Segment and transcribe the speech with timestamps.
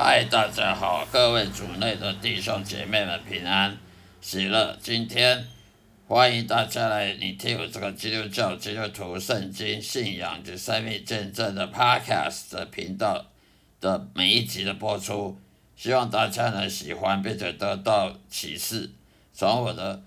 [0.00, 3.76] 嗨，大家好，各位主内的弟兄姐妹们平安
[4.20, 4.78] 喜乐。
[4.80, 5.44] 今天
[6.06, 13.26] 欢迎大家来你听我这个基督教基督徒圣经信仰及生命见证的 Podcast 的频道
[13.80, 15.36] 的每一集的播出，
[15.74, 18.88] 希望大家呢喜欢并且得到启示，
[19.34, 20.00] 从我的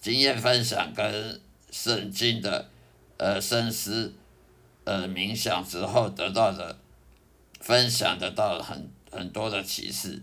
[0.00, 1.40] 经验分享跟
[1.70, 2.68] 圣经的
[3.16, 4.12] 呃深思
[4.82, 6.76] 呃冥想之后得到的
[7.60, 10.22] 分享得到很很多的启示。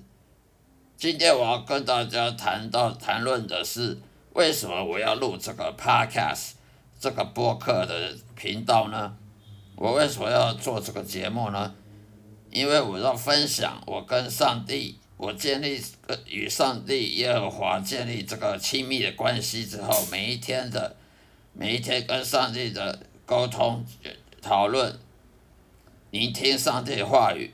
[0.95, 3.97] 今天我要跟大家谈到谈论的是
[4.33, 6.51] 为什么我要录这个 podcast
[6.99, 9.17] 这个播客的频道呢？
[9.75, 11.73] 我为什么要做这个节目呢？
[12.51, 20.95] 因为我要分享我跟上帝，我建立呃与上帝耶和华建立这个亲密的关系之后，每一天的
[21.51, 23.83] 每一天跟上帝的沟通、
[24.41, 24.97] 讨论、
[26.11, 27.51] 聆听上帝的话语，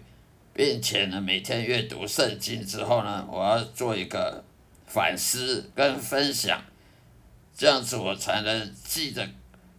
[0.54, 4.44] 并且呢，每天阅读圣经之后呢，我要做一个
[4.86, 6.62] 反思跟分享，
[7.56, 9.28] 这样子我才能记得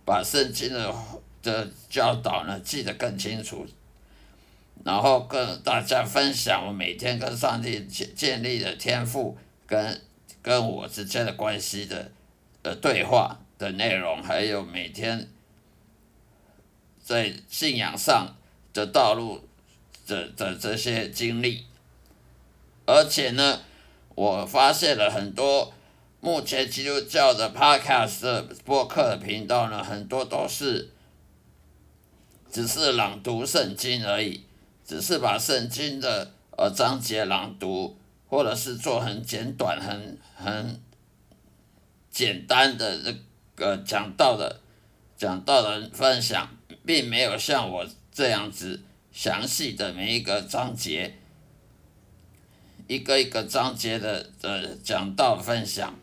[0.04, 0.94] 把圣经的
[1.42, 3.66] 的教导呢记得更清楚，
[4.84, 10.00] 然后跟大家分享我每天跟上帝建建立的天赋跟
[10.42, 12.10] 跟我之间的关系的
[12.62, 15.28] 呃对话的内容，还有每天
[17.02, 18.34] 在信仰上
[18.72, 19.46] 的道路
[20.10, 21.64] 的的这些经历，
[22.84, 23.60] 而且呢，
[24.16, 25.72] 我发现了很多
[26.20, 30.90] 目前基督教的 podcast 的播客的频道呢，很多都是
[32.50, 34.44] 只是朗读圣经而已，
[34.84, 37.96] 只是把圣经的呃章节朗读，
[38.28, 40.80] 或者是做很简短、很很
[42.10, 43.14] 简单的这
[43.54, 44.60] 个讲道的
[45.16, 46.50] 讲道的分享，
[46.84, 48.82] 并没有像我这样子
[49.22, 51.14] 详细的每一个章节，
[52.88, 55.94] 一个一个章节的的讲道分享，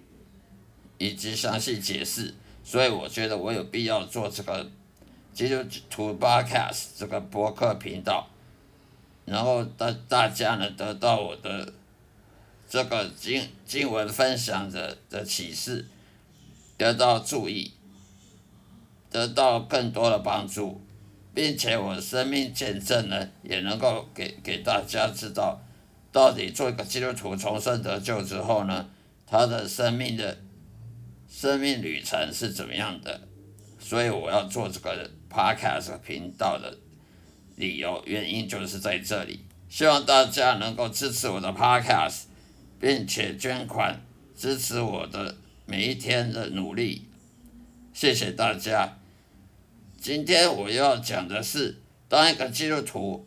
[1.00, 4.70] 以及详细解释，所以我觉得我有必要做这个
[5.34, 5.56] 基督
[5.90, 8.30] 徒 Podcast 这个博客频道，
[9.26, 11.74] 然后大大家呢得到我的
[12.70, 15.88] 这个经经文分享的的启示，
[16.78, 17.74] 得到注意，
[19.10, 20.80] 得到更多的帮助。
[21.38, 25.62] 并且我生命见证呢，也能够给给大家知道，
[26.12, 28.90] 到底做一个基督徒重生得救之后呢，
[29.28, 30.40] 他的生命的
[31.30, 33.22] 生命旅程是怎么样的？
[33.78, 36.76] 所以我要做这个 podcast 频道的
[37.56, 42.22] 理由原因就是在这里，希望大家能够支持我的 podcast，
[42.80, 44.02] 并且捐款
[44.36, 45.38] 支持我的
[45.68, 47.06] 每一天的努力，
[47.94, 48.98] 谢谢大家。
[50.00, 51.76] 今天我要讲的是，
[52.08, 53.26] 当一个基督徒，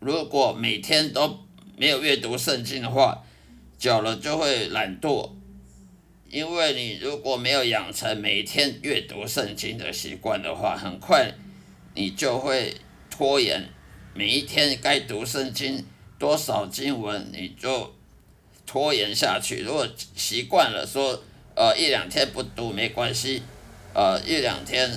[0.00, 1.38] 如果每天都
[1.76, 3.24] 没有阅读圣经的话，
[3.78, 5.30] 久了就会懒惰。
[6.28, 11.32] 因为你如果没有养成每天阅读圣经的习惯的话，很快
[11.94, 12.74] 你就会
[13.10, 13.68] 拖延
[14.14, 15.84] 每一天该读圣经
[16.18, 17.94] 多少经文，你就
[18.66, 19.62] 拖延下去。
[19.62, 19.86] 如果
[20.16, 21.22] 习惯了说，
[21.54, 23.42] 呃，一两天不读没关系。
[23.94, 24.90] 呃，一两天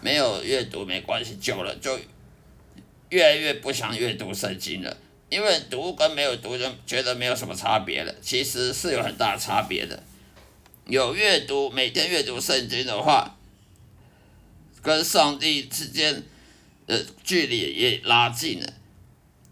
[0.00, 1.98] 没有阅读没关系，久了就
[3.10, 4.96] 越来越不想阅读圣经了。
[5.28, 10.02] 因为读跟没有读就觉得没有什么差别了，其实是有很大差别的。
[10.86, 13.36] 有阅读，每天阅读圣经的话，
[14.82, 16.24] 跟上帝之间
[16.88, 18.72] 的距离也拉近了。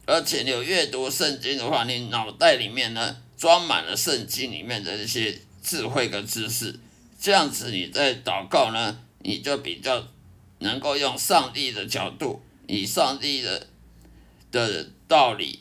[0.05, 6.75] 而且有阅读圣经的话，你脑袋里面呢装满了圣经里面的一些智慧跟知识。
[7.21, 10.06] 这样子，你在祷告呢，你就比较
[10.61, 13.67] 能够用上帝的角度，以上帝的
[14.53, 15.59] 的道理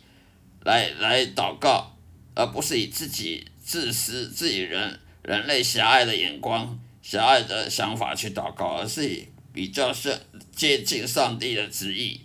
[0.63, 1.98] 来来祷告，
[2.36, 10.15] 而不是以自己自私、自己人人类狭隘的眼光、狭隘的想法去祷告，而是以比较是
[10.56, 12.21] 接近上帝的旨意。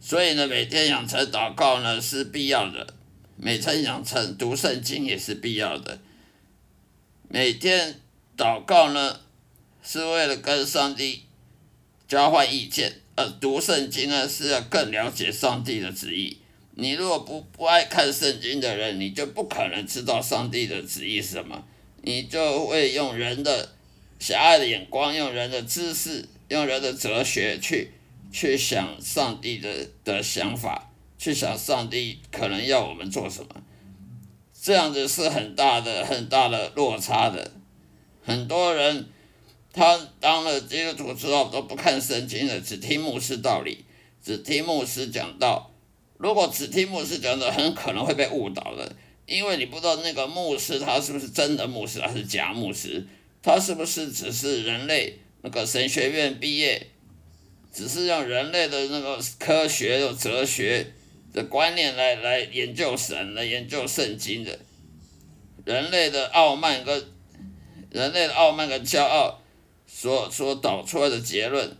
[0.00, 2.94] 所以呢，每天养成祷告呢是必要的，
[3.36, 6.00] 每天养成读圣经也是必要的，
[7.28, 8.00] 每天。
[8.36, 9.20] 祷告呢，
[9.82, 11.22] 是为了跟上帝
[12.06, 16.36] 交换意见；而读圣经呢，是要更了解上帝的旨意。
[16.74, 21.64] 你如果不不爱看圣经的人，你就不可能知道上帝的旨意是什么。
[22.02, 23.72] 你就会用人的
[24.18, 27.90] 狭隘的眼光，用人的知识，用人的哲学去
[28.30, 33.48] 去想上帝的的想法，去想上帝可能要我们做什么。
[34.52, 37.52] 这样子是很大的、很大的落差的。
[38.26, 39.06] 很多人，
[39.72, 43.84] 他当了基督徒之后都不看圣经了，只听牧师道理，
[44.20, 45.72] 只听牧师讲道。
[46.18, 48.96] 如果只听牧师讲道，很可能会被误导的，
[49.26, 53.06] 因为你不知道那个牧师他是不是真的牧师，还是假牧师，
[53.40, 56.88] 他是不是只是人类那个神学院毕业，
[57.72, 60.92] 只是用人类的那个科学、有哲学
[61.32, 64.58] 的观念来来研究神、来研究圣经的，
[65.64, 67.04] 人类的傲慢跟
[67.90, 69.40] 人类的傲慢跟骄傲
[69.86, 71.76] 所所导出来的结论，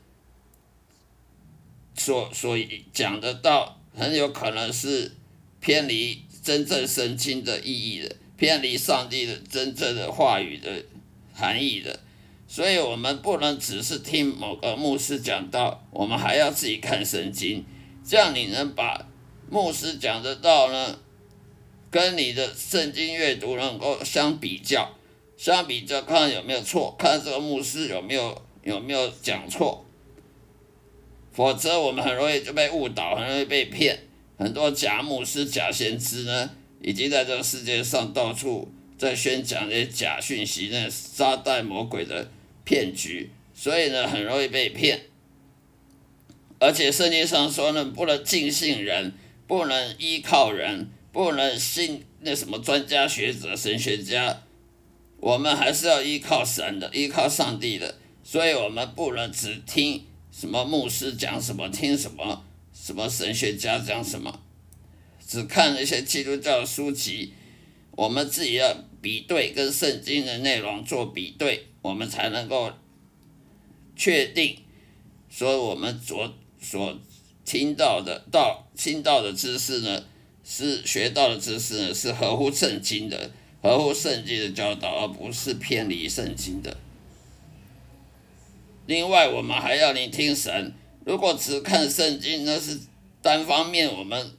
[1.95, 2.57] 所所
[2.93, 3.73] 讲得到。
[3.99, 5.11] 很有可能是
[5.59, 10.85] 偏离真正圣经的意义的，偏离上帝的真正的话语的
[11.33, 11.99] 含义的，
[12.47, 17.65] 所以我们不能只是听某个牧师讲道，我们还要自己看圣经，
[18.07, 19.09] 这样你能把
[19.49, 20.99] 牧师讲的道呢，
[21.91, 24.95] 跟你的圣经阅读能够相比较，
[25.37, 29.85] 相比较看有没有错，看这个牧师有没有有没有讲错。
[31.33, 33.99] 否则，我们很容易就被误导，很容易被骗。
[34.39, 36.51] 很多假牧师、假先知呢，
[36.81, 42.31] 已经在这个世界上到处在宣讲那些假讯息，那撒旦魔鬼的
[42.65, 45.03] 骗局，所以呢，很容易被骗。
[46.59, 49.13] 而且圣经上说呢，不能尽信人，
[49.47, 54.43] 不能依靠人，不能信那什么专家学者、神学家，
[55.19, 57.97] 我们还是要依靠神的，依靠上帝的。
[58.23, 60.05] 所以我们不能只听。
[60.33, 64.41] 什么牧师讲什么，听什么，什么神学家讲什么，
[65.27, 67.33] 只看那些基督教书籍，
[67.93, 72.71] 我们自己要比对跟圣经的内容做比对，我们才能够
[73.97, 74.59] 确定，
[75.31, 76.99] 说我们所所
[77.47, 80.05] 听到的到听到的知识呢，
[80.45, 83.31] 是学到的知识呢，是合乎圣经的，
[83.67, 86.77] 合乎圣经的教导，而不是偏离圣经的。
[88.87, 90.73] 另外，我们还要聆听神。
[91.05, 92.79] 如果只看圣经，那是
[93.21, 94.31] 单方面我们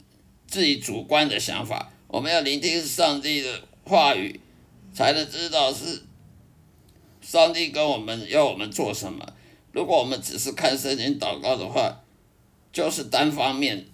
[0.48, 1.92] 自己主观的想法。
[2.08, 4.40] 我们要聆听上帝的话语，
[4.94, 6.04] 才能知道是
[7.22, 9.34] 上帝跟我们要我们做什么。
[9.74, 12.02] 如果我们只是看圣经祷告的话，
[12.72, 13.88] 就是单方面、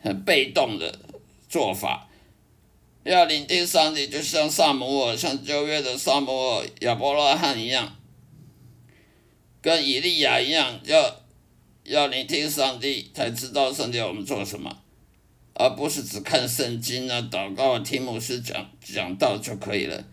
[0.00, 0.98] 很被动的
[1.50, 2.06] 做法。
[3.04, 7.96] 要聆听上帝，就像萨摩尔、像旧约的萨摩尔、亚伯拉罕一样。
[9.62, 11.20] 跟以利亚一样，要
[11.84, 14.82] 要聆听上帝，才知道上帝要我们做什么，
[15.54, 20.04] 而不是只看圣经啊、祷告啊、听牧师讲讲道就可以了。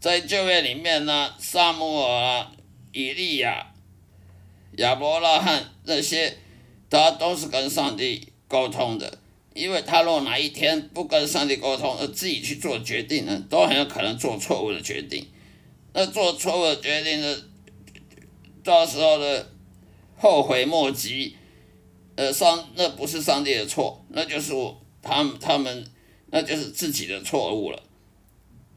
[0.00, 2.52] 在旧约里面呢，萨姆尔啊、
[2.92, 3.74] 以利亚、
[4.76, 6.38] 亚伯拉罕那些，
[6.88, 9.18] 他都是跟上帝沟通的，
[9.58, 15.26] 因为他若哪一天不跟上帝沟通，而自己去做决定呢，都很有可能做错误的决定。
[15.92, 17.36] 那做错误的决定呢？
[18.62, 19.46] 到时候呢，
[20.16, 21.34] 后悔莫及，
[22.16, 25.86] 呃，上那不是上帝的错，那就是我他们他们
[26.30, 27.82] 那就是自己的错误了。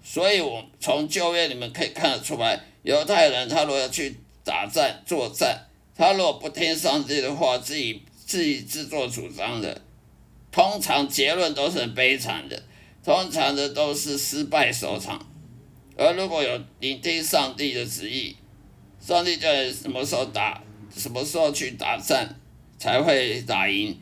[0.04, 9.81] 所以，我从旧约里面可以看得出来，犹太人他如果要去打战作战，他如果不听上帝的话，自己自己自作主张的，
[10.51, 12.61] 通常结论都是很悲惨的，
[13.03, 15.25] 通常的都是失败收场。
[15.97, 18.35] 而如果有聆听上帝的旨意，
[18.99, 20.61] 上帝叫你什么时候打，
[20.95, 22.35] 什么时候去打战，
[22.77, 23.97] 才会打赢，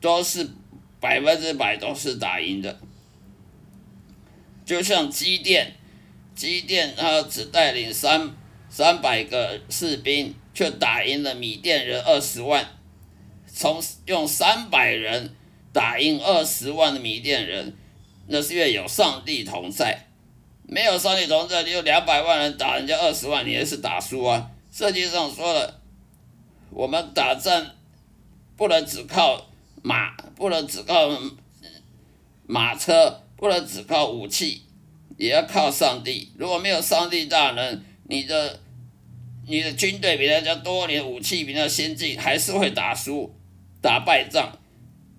[0.00, 0.48] 都是
[1.00, 2.80] 百分之百都是打赢的。
[4.64, 5.74] 就像机电，
[6.34, 8.34] 机电他只带领三
[8.68, 12.77] 三百个士兵，却打赢了米甸人二十万。
[13.58, 15.34] 从用三百人
[15.72, 17.76] 打赢二十万的米甸人，
[18.28, 20.06] 那是因为有上帝同在。
[20.62, 24.48] 没有上帝同在，你有两百万人打人家二十万，你也是打输啊！
[24.70, 25.80] 圣经上说了，
[26.70, 27.66] 我们打仗
[28.56, 29.48] 不能只靠
[29.82, 31.10] 马，不能只靠
[32.46, 34.62] 马车，不能只靠武器，
[35.16, 36.30] 也要靠上帝。
[36.36, 38.60] 如果没有上帝大人，你的
[39.48, 43.34] 你的军队比人家多，你的武器比人家先进，还是会打输，
[43.80, 44.58] 打败仗。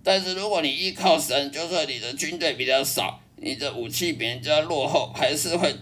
[0.02, 3.20] 但是如果你依靠神，就算你的军队比较少。
[3.42, 5.74] 你的武器比人家落后，还是会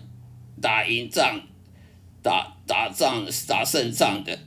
[0.62, 1.40] 打赢仗、
[2.22, 4.38] 打打仗、打胜仗的，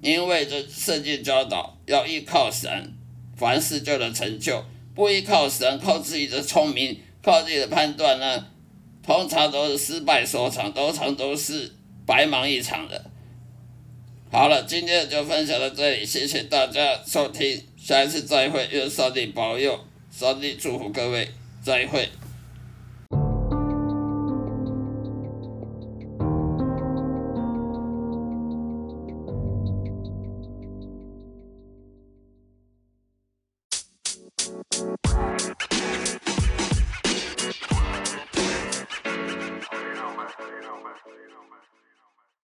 [0.00, 2.94] 因为这圣经教导要依靠神，
[3.36, 4.62] 凡事就能成就；
[4.94, 8.46] 不依靠神，靠自己的聪明、靠自己的判断呢，
[9.02, 11.72] 通常都是失败收场，通常都是
[12.06, 13.10] 白忙一场的。
[14.30, 19.76] 好了，今天就分享到这里，谢谢大家收听，下一次再会，愿上帝保佑，
[20.12, 21.28] 上帝祝福各位，
[21.60, 22.08] 再会。